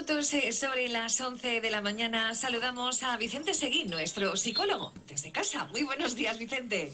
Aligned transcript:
minutos 0.00 0.32
eh, 0.32 0.50
sobre 0.52 0.88
las 0.88 1.20
11 1.20 1.60
de 1.60 1.70
la 1.70 1.82
mañana 1.82 2.34
saludamos 2.34 3.02
a 3.02 3.18
Vicente 3.18 3.52
Seguí, 3.52 3.84
nuestro 3.84 4.34
psicólogo, 4.34 4.94
desde 5.06 5.30
casa. 5.30 5.66
Muy 5.66 5.82
buenos 5.82 6.14
días, 6.14 6.38
Vicente. 6.38 6.90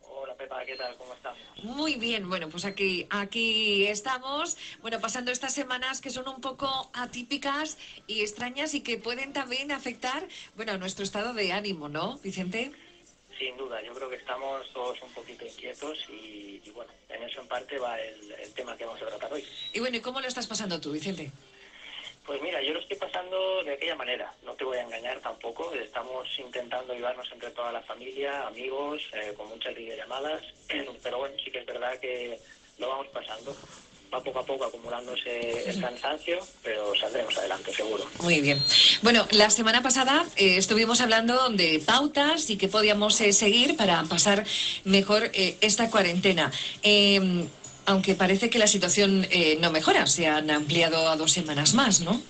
Hola 0.00 0.34
Pepa, 0.36 0.64
¿qué 0.64 0.74
tal? 0.74 0.96
¿Cómo 0.96 1.12
estás? 1.12 1.36
Muy 1.64 1.96
bien, 1.96 2.30
bueno, 2.30 2.48
pues 2.48 2.64
aquí, 2.64 3.06
aquí 3.10 3.86
estamos, 3.86 4.56
bueno, 4.80 4.98
pasando 5.00 5.32
estas 5.32 5.52
semanas 5.52 6.00
que 6.00 6.08
son 6.08 6.28
un 6.28 6.40
poco 6.40 6.90
atípicas 6.94 7.76
y 8.06 8.22
extrañas 8.22 8.72
y 8.72 8.80
que 8.80 8.96
pueden 8.96 9.34
también 9.34 9.70
afectar, 9.70 10.26
bueno, 10.54 10.72
a 10.72 10.78
nuestro 10.78 11.04
estado 11.04 11.34
de 11.34 11.52
ánimo, 11.52 11.90
¿no, 11.90 12.16
Vicente? 12.22 12.72
Sin 13.38 13.54
duda, 13.58 13.82
yo 13.82 13.92
creo 13.92 14.08
que 14.08 14.16
estamos 14.16 14.72
todos 14.72 14.96
un 15.02 15.12
poquito 15.12 15.44
inquietos 15.44 15.98
y, 16.08 16.62
y 16.64 16.70
bueno, 16.70 16.90
en 17.10 17.22
eso 17.22 17.42
en 17.42 17.48
parte 17.48 17.78
va 17.78 18.00
el, 18.00 18.32
el 18.32 18.54
tema 18.54 18.78
que 18.78 18.86
vamos 18.86 19.02
a 19.02 19.08
tratar 19.08 19.30
hoy. 19.34 19.44
Y 19.74 19.80
bueno, 19.80 19.98
¿y 19.98 20.00
cómo 20.00 20.22
lo 20.22 20.26
estás 20.26 20.46
pasando 20.46 20.80
tú, 20.80 20.92
Vicente? 20.92 21.30
Pues 22.26 22.42
mira, 22.42 22.60
yo 22.60 22.72
lo 22.72 22.80
estoy 22.80 22.96
pasando 22.96 23.62
de 23.62 23.74
aquella 23.74 23.94
manera, 23.94 24.34
no 24.44 24.54
te 24.54 24.64
voy 24.64 24.78
a 24.78 24.82
engañar 24.82 25.20
tampoco, 25.20 25.72
estamos 25.74 26.26
intentando 26.38 26.92
ayudarnos 26.92 27.28
entre 27.32 27.50
toda 27.50 27.70
la 27.70 27.82
familia, 27.82 28.48
amigos, 28.48 29.00
eh, 29.12 29.32
con 29.36 29.48
muchas 29.48 29.76
videollamadas, 29.76 30.42
pero 31.04 31.18
bueno, 31.18 31.36
sí 31.44 31.52
que 31.52 31.60
es 31.60 31.66
verdad 31.66 31.96
que 32.00 32.40
lo 32.78 32.88
vamos 32.88 33.06
pasando. 33.08 33.56
Va 34.12 34.22
poco 34.22 34.38
a 34.38 34.46
poco 34.46 34.64
acumulándose 34.64 35.68
el 35.68 35.80
cansancio, 35.80 36.46
pero 36.62 36.94
saldremos 36.94 37.36
adelante, 37.38 37.74
seguro. 37.74 38.04
Muy 38.22 38.40
bien. 38.40 38.62
Bueno, 39.02 39.26
la 39.32 39.50
semana 39.50 39.82
pasada 39.82 40.26
eh, 40.36 40.58
estuvimos 40.58 41.00
hablando 41.00 41.48
de 41.50 41.82
pautas 41.84 42.48
y 42.48 42.56
que 42.56 42.68
podíamos 42.68 43.20
eh, 43.20 43.32
seguir 43.32 43.76
para 43.76 44.04
pasar 44.04 44.44
mejor 44.84 45.30
esta 45.32 45.90
cuarentena. 45.90 46.52
Aunque 47.86 48.14
parece 48.14 48.50
que 48.50 48.58
la 48.58 48.66
situación 48.66 49.26
eh, 49.30 49.56
no 49.60 49.70
mejora, 49.70 50.06
se 50.06 50.26
han 50.26 50.50
ampliado 50.50 51.08
a 51.08 51.16
dos 51.16 51.32
semanas 51.32 51.72
más, 51.74 52.00
¿no? 52.00 52.20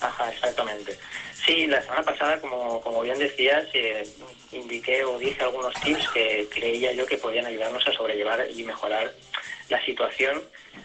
Ajá, 0.00 0.30
exactamente. 0.30 0.98
Sí, 1.44 1.66
la 1.66 1.82
semana 1.82 2.02
pasada, 2.02 2.40
como, 2.40 2.80
como 2.82 3.02
bien 3.02 3.18
decías, 3.18 3.66
eh, 3.72 4.06
indiqué 4.52 5.04
o 5.04 5.18
dije 5.18 5.42
algunos 5.42 5.74
tips 5.80 6.08
que 6.12 6.48
creía 6.50 6.92
yo 6.92 7.06
que 7.06 7.18
podían 7.18 7.46
ayudarnos 7.46 7.86
a 7.86 7.92
sobrellevar 7.92 8.46
y 8.54 8.62
mejorar 8.62 9.12
la 9.68 9.84
situación 9.84 10.42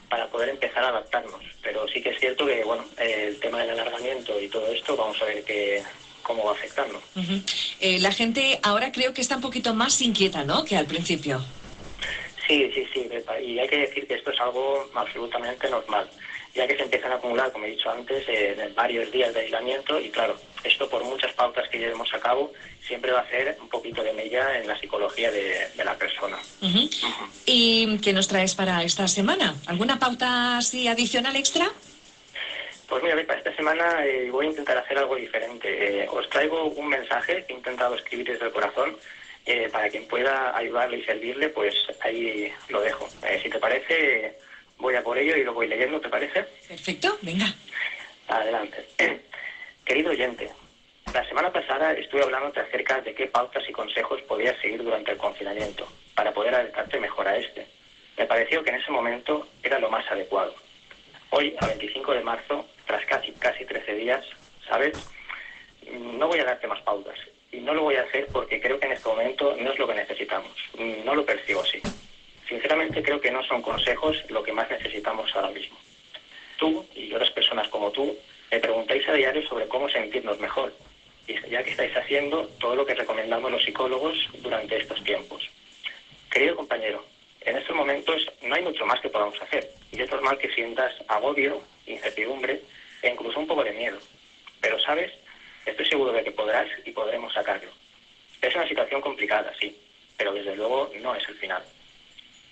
para 0.10 0.28
poder 0.28 0.50
empezar 0.50 0.84
a 0.84 0.90
adaptarnos. 0.90 1.44
Pero 1.62 1.88
sí 1.90 2.02
que 2.02 2.10
es 2.10 2.20
cierto 2.20 2.46
que, 2.46 2.64
bueno, 2.64 2.86
el 2.98 3.40
tema 3.40 3.60
del 3.60 3.72
alargamiento 3.72 4.40
y 4.40 4.48
todo 4.48 4.68
esto, 4.72 4.96
vamos 4.96 5.22
a 5.22 5.26
ver 5.26 5.44
que, 5.44 5.84
cómo 6.24 6.46
va 6.46 6.54
afectando. 6.54 7.02
Ujú. 7.16 7.42
Eh, 7.80 8.00
la 8.00 8.12
gente 8.12 8.60
ahora 8.64 8.92
creo 8.92 9.14
que 9.14 9.22
está 9.22 9.36
un 9.36 9.42
poquito 9.42 9.74
más 9.74 10.02
inquieta, 10.02 10.44
¿no? 10.44 10.64
Que 10.64 10.78
al 10.78 10.86
principio. 10.86 11.44
Sí, 12.50 12.72
sí, 12.74 12.84
sí, 12.92 13.08
y 13.44 13.60
hay 13.60 13.68
que 13.68 13.78
decir 13.78 14.08
que 14.08 14.16
esto 14.16 14.32
es 14.32 14.42
algo 14.42 14.90
absolutamente 14.96 15.70
normal, 15.70 16.10
ya 16.56 16.66
que 16.66 16.76
se 16.76 16.82
empiezan 16.82 17.12
a 17.12 17.16
acumular, 17.18 17.52
como 17.52 17.66
he 17.66 17.70
dicho 17.70 17.92
antes, 17.92 18.26
eh, 18.28 18.72
varios 18.76 19.12
días 19.12 19.32
de 19.36 19.42
aislamiento 19.42 20.00
y 20.00 20.10
claro, 20.10 20.40
esto 20.64 20.90
por 20.90 21.04
muchas 21.04 21.32
pautas 21.36 21.70
que 21.70 21.78
llevemos 21.78 22.12
a 22.12 22.20
cabo 22.20 22.52
siempre 22.88 23.12
va 23.12 23.20
a 23.20 23.22
hacer 23.22 23.56
un 23.62 23.70
poquito 23.70 24.02
de 24.02 24.14
mella 24.14 24.58
en 24.58 24.68
la 24.68 24.80
psicología 24.80 25.30
de, 25.30 25.70
de 25.76 25.84
la 25.86 25.96
persona. 25.96 26.40
Ujú. 26.64 26.80
Ujú. 26.80 27.30
¿Y 27.46 28.00
qué 28.00 28.14
nos 28.14 28.28
traes 28.28 28.56
para 28.56 28.82
esta 28.82 29.08
semana? 29.08 29.54
¿Alguna 29.68 30.00
pauta 30.00 30.58
así 30.58 30.88
adicional 30.88 31.36
extra? 31.36 31.68
Pues 32.88 33.04
mira, 33.04 33.16
Pepa, 33.16 33.36
esta 33.36 33.56
semana 33.56 34.04
eh, 34.08 34.32
voy 34.32 34.48
a 34.48 34.50
intentar 34.50 34.80
hacer 34.80 34.98
algo 34.98 35.16
diferente. 35.16 35.68
Eh, 36.02 36.08
os 36.12 36.28
traigo 36.30 36.66
un 36.66 36.88
mensaje 36.88 37.46
que 37.46 37.54
he 37.54 37.58
intentado 37.58 37.94
escribir 37.94 38.26
desde 38.26 38.48
el 38.48 38.52
corazón. 38.52 38.98
Eh, 39.52 39.68
para 39.68 39.90
quien 39.90 40.06
pueda 40.08 40.56
ayudarle 40.56 40.98
y 40.98 41.04
servirle, 41.04 41.50
pues 41.50 41.74
ahí 42.02 42.54
lo 42.68 42.82
dejo. 42.82 43.10
Eh, 43.28 43.40
si 43.42 43.50
te 43.50 43.58
parece, 43.58 44.38
voy 44.78 44.94
a 44.94 45.02
por 45.02 45.18
ello 45.18 45.36
y 45.36 45.44
lo 45.44 45.56
voy 45.56 45.68
leyendo, 45.68 46.00
¿te 46.00 46.08
parece? 46.08 46.44
Perfecto, 46.68 47.18
venga. 47.24 47.48
Adelante. 48.28 48.86
Querido 49.86 50.12
oyente, 50.12 50.52
la 51.16 51.28
semana 51.28 51.52
pasada 51.52 51.94
estuve 51.94 52.22
hablándote 52.22 52.60
acerca 52.60 53.02
de 53.02 53.16
qué 53.16 53.26
pautas 53.26 53.68
y 53.68 53.72
consejos 53.72 54.22
podías 54.22 54.56
seguir 54.62 54.84
durante 54.84 55.14
el 55.14 55.18
confinamiento 55.18 55.92
para 56.14 56.32
poder 56.32 56.54
adaptarte 56.54 57.00
mejor 57.00 57.28
a 57.28 57.38
este. 57.38 57.66
Me 58.20 58.28
pareció 58.28 58.64
que 58.64 58.70
en 58.70 58.76
ese 58.76 58.92
momento 58.92 59.48
era 59.64 59.80
lo 59.80 59.90
más 59.90 60.06
adecuado. 60.12 60.54
Hoy, 61.32 61.56
a 61.60 61.66
25 61.66 62.14
de 62.14 62.22
marzo, 62.22 62.68
tras 62.86 63.04
casi, 63.08 63.32
casi 63.32 63.66
13 63.66 63.96
días, 63.96 64.24
¿sabes? 64.68 64.94
No 65.92 66.28
voy 66.28 66.40
a 66.40 66.46
darte 66.46 66.68
más 66.68 66.82
pautas. 66.82 67.18
No 67.62 67.74
lo 67.74 67.84
voy 67.84 67.96
a 67.96 68.04
hacer 68.04 68.28
porque 68.32 68.60
creo 68.60 68.80
que 68.80 68.88
en 68.88 68.94
este 68.94 69.08
momento 69.10 69.56
no 69.60 69.72
es 69.72 69.80
lo 69.80 69.88
que 69.88 69.96
necesitamos. 69.96 70.52
No 71.06 71.16
lo 71.16 71.26
percibo 71.26 71.62
así. 71.62 71.82
Sinceramente 72.48 73.04
creo 73.04 73.22
que 73.22 73.32
no 73.32 73.44
son 73.44 73.62
consejos 73.62 74.18
lo 74.30 74.42
que 74.42 74.54
más 74.54 74.70
necesitamos 74.70 75.36
ahora 75.36 75.52
mismo. 75.52 75.78
Tú 76.58 76.86
y 76.96 77.14
otras 77.14 77.32
personas 77.32 77.68
como 77.70 77.92
tú 77.92 78.18
me 78.52 78.60
preguntáis 78.60 79.08
a 79.08 79.14
diario 79.14 79.48
sobre 79.48 79.68
cómo 79.68 79.90
sentirnos 79.90 80.40
mejor, 80.40 80.74
ya 81.50 81.64
que 81.64 81.72
estáis 81.72 81.96
haciendo 81.96 82.48
todo 82.60 82.76
lo 82.76 82.86
que 82.86 82.96
recomendamos 82.96 83.52
los 83.52 83.64
psicólogos 83.64 84.18
durante 84.40 84.78
estos 84.78 85.04
tiempos. 85.04 85.48
Querido 86.32 86.56
compañero, 86.56 87.06
en 87.42 87.58
estos 87.58 87.76
momentos 87.76 88.26
no 88.42 88.56
hay 88.56 88.64
mucho 88.64 88.86
más 88.86 89.00
que 89.00 89.10
podamos 89.10 89.40
hacer, 89.42 89.70
y 89.92 90.02
es 90.02 90.10
normal 90.10 90.38
que 90.38 90.50
sientas 90.54 90.94
agobio, 91.08 91.62
incertidumbre 91.86 92.62
e 93.02 93.10
incluso 93.10 93.40
un 93.40 93.48
poco 93.48 93.64
de 93.64 93.72
miedo. 93.74 94.00
Pero, 94.60 94.80
¿sabes? 94.80 95.12
Estoy 95.70 95.86
seguro 95.86 96.12
de 96.12 96.24
que 96.24 96.32
podrás 96.32 96.68
y 96.84 96.92
podremos 96.92 97.32
sacarlo. 97.32 97.70
Es 98.42 98.56
una 98.56 98.68
situación 98.68 99.02
complicada, 99.02 99.54
sí, 99.60 99.78
pero 100.18 100.34
desde 100.34 100.56
luego 100.56 100.90
no 101.00 101.14
es 101.14 101.30
el 101.30 101.36
final. 101.36 101.64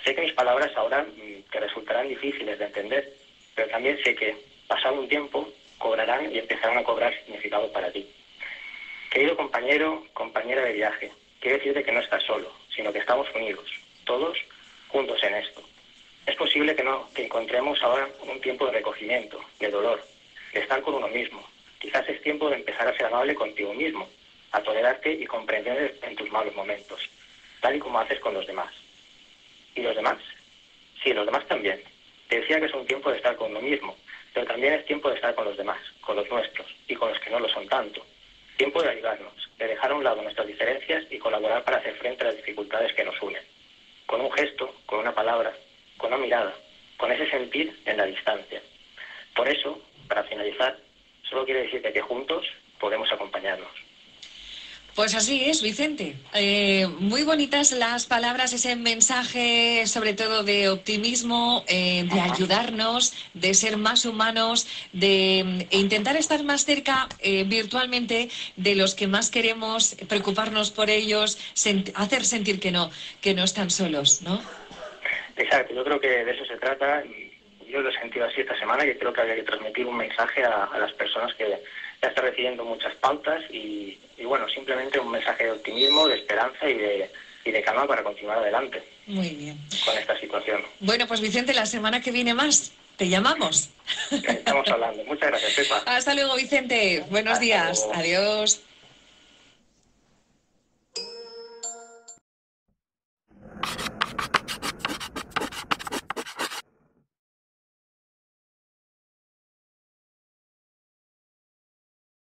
Sé 0.04 0.14
que 0.14 0.22
mis 0.22 0.34
palabras 0.34 0.72
ahora 0.76 1.02
mm, 1.04 1.50
te 1.52 1.60
resultarán 1.60 2.08
difíciles 2.08 2.60
de 2.60 2.66
entender, 2.66 3.12
pero 3.56 3.70
también 3.70 3.98
sé 4.04 4.14
que, 4.14 4.38
pasado 4.68 5.00
un 5.00 5.08
tiempo, 5.10 5.50
cobrarán 5.80 6.32
y 6.32 6.38
empezarán 6.38 6.78
a 6.78 6.84
cobrar 6.84 7.12
significado 7.24 7.72
para 7.72 7.92
ti. 7.92 8.08
Querido 9.10 9.36
compañero, 9.36 10.06
compañera 10.14 10.62
de 10.62 10.74
viaje, 10.74 11.12
quiero 11.40 11.58
decirte 11.58 11.84
que 11.84 11.92
no 11.92 12.02
estás 12.02 12.22
solo, 12.22 12.54
sino 12.76 12.94
que 12.94 13.00
estamos 13.00 13.28
unidos, 13.34 13.68
todos 14.06 14.38
juntos 14.90 15.24
en 15.24 15.34
esto. 15.34 15.64
Es 16.28 16.36
posible 16.36 16.76
que 16.76 16.84
no, 16.84 17.10
que 17.16 17.26
encontremos 17.26 17.82
ahora 17.82 18.08
un 18.22 18.40
tiempo 18.42 18.68
de 18.68 18.74
recogimiento, 18.74 19.44
de 19.60 19.72
dolor, 19.72 20.06
de 20.54 20.60
estar 20.60 20.82
con 20.84 20.94
uno 20.94 21.08
mismo. 21.08 21.44
Quizás 21.80 22.08
es 22.10 22.22
tiempo 22.22 22.50
de 22.50 22.58
empezar 22.58 22.88
a 22.88 22.98
ser 22.98 23.06
amable 23.08 23.36
contigo 23.36 23.74
mismo, 23.74 24.10
a 24.52 24.62
tolerarte 24.62 25.12
y 25.12 25.26
comprender 25.26 25.98
en 26.02 26.16
tus 26.16 26.32
malos 26.32 26.56
momentos, 26.56 27.00
tal 27.62 27.76
y 27.76 27.80
como 27.80 28.00
haces 28.00 28.20
con 28.20 28.34
los 28.34 28.48
demás. 28.48 28.74
¿Y 29.76 29.82
los 29.82 29.96
demás? 29.96 30.18
Sí, 31.04 31.14
los 31.14 31.26
demás 31.26 31.46
también. 31.48 31.82
Te 32.28 32.40
decía 32.40 32.60
que 32.60 32.66
es 32.66 32.74
un 32.74 32.88
tiempo 32.88 33.12
de 33.12 33.18
estar 33.18 33.36
con 33.36 33.52
uno 33.52 33.62
mismo, 33.62 33.96
pero 34.34 34.48
también 34.48 34.74
es 34.74 34.86
tiempo 34.86 35.10
de 35.10 35.16
estar 35.16 35.34
con 35.36 35.46
los 35.46 35.58
demás, 35.58 35.80
con 36.02 36.16
los 36.16 36.30
nuestros 36.30 36.68
y 36.88 36.96
con 36.96 37.10
los 37.10 37.20
que 37.20 37.30
no 37.30 37.40
lo 37.40 37.50
son 37.50 37.68
tanto. 37.68 38.06
Tiempo 38.58 38.82
de 38.82 38.90
ayudarnos, 38.90 39.50
de 39.58 39.68
dejar 39.68 39.92
a 39.92 39.96
un 39.96 40.04
lado 40.04 40.22
nuestras 40.22 40.48
diferencias 40.48 41.06
y 41.12 41.20
colaborar 41.20 41.64
para 41.64 41.78
hacer 41.78 41.96
frente 41.96 42.24
a 42.24 42.28
las 42.28 42.38
dificultades 42.38 42.94
que 42.94 43.04
nos 43.04 43.22
unen. 43.22 43.44
Con 44.06 44.22
un 44.22 44.32
gesto, 44.32 44.74
con 44.86 45.00
una 45.00 45.14
palabra, 45.14 45.54
con 45.98 46.12
una 46.12 46.22
mirada, 46.22 46.56
con 46.98 47.12
ese 47.12 47.30
sentir 47.30 47.80
en 47.86 47.98
la 47.98 48.06
distancia. 48.06 48.62
Por 49.36 49.48
eso, 49.48 49.80
para 50.08 50.24
finalizar, 50.24 50.78
solo 51.30 51.46
quiero 51.46 51.62
decirte 51.62 51.92
que 51.94 52.02
juntos 52.02 52.46
podemos 52.80 53.12
acompañarnos. 53.12 53.70
Pues 54.96 55.14
así 55.14 55.46
es, 55.48 55.62
Vicente. 55.62 56.16
Eh, 56.34 56.88
muy 57.00 57.22
bonitas 57.22 57.72
las 57.72 58.08
palabras, 58.08 58.52
ese 58.54 58.76
mensaje 58.76 59.86
sobre 59.86 60.14
todo 60.14 60.42
de 60.42 60.70
optimismo, 60.70 61.64
eh, 61.68 62.04
de 62.12 62.20
ayudarnos, 62.20 63.14
de 63.36 63.54
ser 63.54 63.78
más 63.78 64.06
humanos, 64.06 64.66
de 64.94 65.44
mm, 65.46 65.62
e 65.70 65.78
intentar 65.78 66.16
estar 66.16 66.44
más 66.44 66.66
cerca 66.66 67.08
eh, 67.20 67.44
virtualmente 67.44 68.30
de 68.56 68.74
los 68.74 68.96
que 68.96 69.06
más 69.06 69.30
queremos, 69.30 69.96
preocuparnos 70.10 70.72
por 70.72 70.90
ellos, 70.90 71.38
sent- 71.54 71.92
hacer 71.94 72.26
sentir 72.26 72.60
que 72.60 72.72
no, 72.72 72.90
que 73.22 73.36
no 73.36 73.44
están 73.44 73.70
solos, 73.70 74.24
¿no? 74.24 74.42
Exacto, 75.36 75.76
yo 75.76 75.84
creo 75.84 76.00
que 76.00 76.26
de 76.26 76.32
eso 76.32 76.44
se 76.46 76.58
trata 76.58 77.04
y 77.06 77.27
yo 77.70 77.82
lo 77.82 77.90
he 77.90 78.00
sentido 78.00 78.26
así 78.26 78.42
esta 78.42 78.58
semana, 78.58 78.84
que 78.84 78.98
creo 78.98 79.14
que 79.14 79.22
había 79.22 79.36
que 79.36 79.44
transmitir 79.44 79.86
un 79.86 79.98
mensaje 79.98 80.44
a, 80.44 80.66
a 80.66 80.78
las 80.80 80.92
personas 80.94 81.34
que 81.36 81.60
ya 82.02 82.08
están 82.10 82.26
recibiendo 82.26 82.64
muchas 82.64 82.96
pautas 82.96 83.42
y, 83.50 83.98
y, 84.18 84.26
bueno, 84.26 84.48
simplemente 84.50 85.00
un 85.00 85.12
mensaje 85.12 85.46
de 85.46 85.52
optimismo, 85.52 86.08
de 86.08 86.16
esperanza 86.16 86.70
y 86.70 86.76
de, 86.76 87.12
y 87.46 87.52
de 87.52 87.62
calma 87.62 87.88
para 87.88 88.04
continuar 88.04 88.38
adelante 88.40 88.84
Muy 89.06 89.30
bien. 89.30 89.58
con 89.86 89.98
esta 89.98 90.18
situación. 90.20 90.64
Bueno, 90.80 91.08
pues 91.08 91.22
Vicente, 91.22 91.54
la 91.54 91.66
semana 91.66 92.02
que 92.02 92.12
viene 92.12 92.34
más, 92.34 92.72
te 92.98 93.08
llamamos. 93.10 93.70
Estamos 94.12 94.68
hablando. 94.70 95.04
Muchas 95.06 95.30
gracias, 95.30 95.54
Pepa. 95.54 95.84
Hasta 95.86 96.14
luego, 96.14 96.36
Vicente. 96.36 97.04
Buenos 97.10 97.34
Hasta 97.34 97.44
días. 97.44 97.78
luego. 97.80 97.94
Adiós. 97.96 98.62